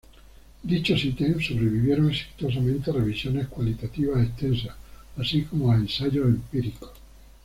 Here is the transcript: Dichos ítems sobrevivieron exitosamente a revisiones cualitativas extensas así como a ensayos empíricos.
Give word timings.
Dichos 0.63 1.05
ítems 1.05 1.45
sobrevivieron 1.45 2.09
exitosamente 2.09 2.89
a 2.89 2.95
revisiones 2.95 3.45
cualitativas 3.49 4.25
extensas 4.25 4.75
así 5.15 5.43
como 5.43 5.71
a 5.71 5.75
ensayos 5.75 6.25
empíricos. 6.25 6.89